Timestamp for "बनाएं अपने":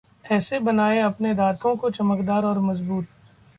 0.59-1.33